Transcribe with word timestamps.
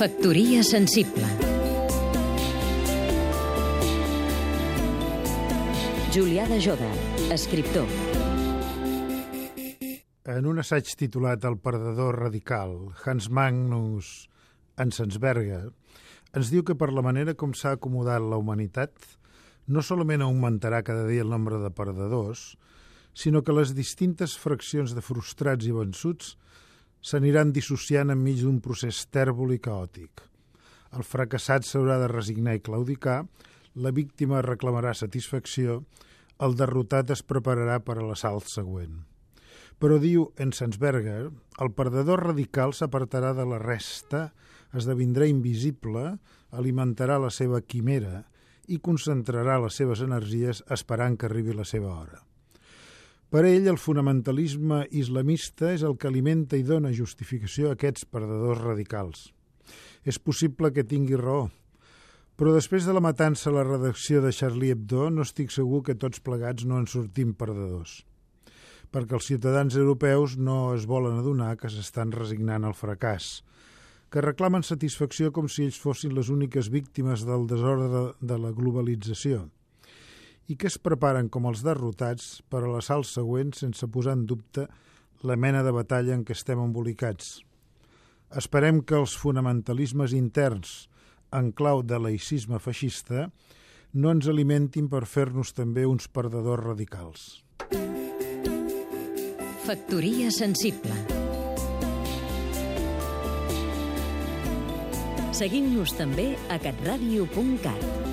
Factoria 0.00 0.62
sensible. 0.64 1.26
Julià 6.08 6.46
de 6.48 6.56
Joda, 6.64 6.88
escriptor. 7.36 7.84
En 10.24 10.48
un 10.48 10.62
assaig 10.62 10.88
titulat 10.96 11.44
El 11.44 11.58
perdedor 11.60 12.16
radical, 12.22 12.72
Hans 13.04 13.28
Magnus 13.28 14.30
Enzensberger 14.80 15.66
ens 16.32 16.48
diu 16.48 16.64
que 16.64 16.78
per 16.80 16.88
la 16.96 17.04
manera 17.04 17.36
com 17.36 17.52
s'ha 17.52 17.76
acomodat 17.76 18.24
la 18.24 18.40
humanitat 18.40 18.96
no 19.68 19.84
solament 19.84 20.24
augmentarà 20.24 20.80
cada 20.80 21.04
dia 21.12 21.28
el 21.28 21.34
nombre 21.36 21.60
de 21.60 21.68
perdedors, 21.76 22.54
sinó 23.12 23.44
que 23.44 23.52
les 23.52 23.76
distintes 23.76 24.40
fraccions 24.40 24.96
de 24.96 25.04
frustrats 25.04 25.68
i 25.68 25.76
vençuts 25.76 26.38
s'aniran 27.00 27.52
dissociant 27.52 28.12
enmig 28.12 28.42
d'un 28.44 28.60
procés 28.64 29.04
tèrbol 29.12 29.54
i 29.54 29.60
caòtic. 29.62 30.22
El 30.96 31.06
fracassat 31.06 31.64
s'haurà 31.64 31.98
de 32.00 32.08
resignar 32.10 32.56
i 32.58 32.62
claudicar, 32.66 33.24
la 33.74 33.92
víctima 33.94 34.42
reclamarà 34.42 34.92
satisfacció, 34.94 35.84
el 36.40 36.56
derrotat 36.56 37.12
es 37.14 37.22
prepararà 37.22 37.78
per 37.84 37.98
a 37.98 38.04
l'assalt 38.04 38.48
següent. 38.50 39.04
Però 39.80 39.96
diu 40.00 40.26
Enzensberger, 40.36 41.30
el 41.64 41.70
perdedor 41.76 42.24
radical 42.26 42.74
s'apartarà 42.76 43.32
de 43.36 43.46
la 43.48 43.60
resta, 43.62 44.30
esdevindrà 44.76 45.28
invisible, 45.30 46.18
alimentarà 46.50 47.18
la 47.22 47.30
seva 47.30 47.60
quimera 47.60 48.24
i 48.68 48.78
concentrarà 48.78 49.58
les 49.62 49.78
seves 49.80 50.02
energies 50.04 50.64
esperant 50.70 51.16
que 51.16 51.30
arribi 51.30 51.56
la 51.56 51.64
seva 51.64 51.94
hora. 51.94 52.20
Per 53.30 53.44
ell, 53.46 53.68
el 53.70 53.78
fonamentalisme 53.78 54.80
islamista 54.98 55.68
és 55.70 55.84
el 55.86 55.94
que 55.94 56.08
alimenta 56.10 56.58
i 56.58 56.64
dona 56.66 56.90
justificació 56.90 57.70
a 57.70 57.76
aquests 57.76 58.08
perdedors 58.10 58.58
radicals. 58.64 59.28
És 60.02 60.18
possible 60.18 60.72
que 60.74 60.82
tingui 60.82 61.14
raó, 61.20 61.44
però 62.34 62.56
després 62.56 62.88
de 62.88 62.94
la 62.96 63.04
matança 63.04 63.50
a 63.50 63.54
la 63.54 63.62
redacció 63.68 64.18
de 64.24 64.32
Charlie 64.34 64.74
Hebdo 64.74 65.10
no 65.14 65.22
estic 65.22 65.54
segur 65.54 65.84
que 65.86 65.94
tots 65.94 66.18
plegats 66.26 66.66
no 66.66 66.80
en 66.82 66.90
sortim 66.90 67.34
perdedors 67.38 68.00
perquè 68.90 69.14
els 69.14 69.28
ciutadans 69.30 69.76
europeus 69.78 70.34
no 70.34 70.74
es 70.74 70.86
volen 70.90 71.20
adonar 71.20 71.52
que 71.60 71.70
s'estan 71.70 72.10
resignant 72.10 72.66
al 72.66 72.74
fracàs, 72.74 73.44
que 74.10 74.24
reclamen 74.24 74.66
satisfacció 74.66 75.30
com 75.30 75.46
si 75.46 75.68
ells 75.68 75.78
fossin 75.78 76.16
les 76.16 76.30
úniques 76.34 76.70
víctimes 76.74 77.22
del 77.28 77.46
desordre 77.50 78.08
de 78.18 78.38
la 78.42 78.50
globalització 78.50 79.44
i 80.50 80.56
que 80.58 80.66
es 80.66 80.80
preparen 80.82 81.28
com 81.30 81.46
els 81.46 81.62
derrotats 81.62 82.40
per 82.50 82.64
a 82.64 82.70
l'assalt 82.72 83.06
següent 83.06 83.54
sense 83.54 83.86
posar 83.86 84.16
en 84.18 84.26
dubte 84.26 84.66
la 85.22 85.36
mena 85.38 85.62
de 85.62 85.70
batalla 85.70 86.16
en 86.16 86.24
què 86.26 86.34
estem 86.34 86.58
embolicats. 86.58 87.38
Esperem 88.36 88.82
que 88.82 88.98
els 88.98 89.14
fonamentalismes 89.18 90.14
interns 90.16 90.88
en 91.34 91.52
clau 91.54 91.84
de 91.86 91.98
laïcisme 92.02 92.58
feixista 92.58 93.28
no 93.94 94.10
ens 94.14 94.26
alimentin 94.30 94.90
per 94.90 95.04
fer-nos 95.06 95.54
també 95.54 95.86
uns 95.86 96.10
perdedors 96.10 96.66
radicals. 96.66 97.30
Factoria 99.66 100.30
sensible 100.34 100.98
Seguim-nos 105.40 105.94
també 105.96 106.32
a 106.50 106.58
catradio.cat 106.60 108.09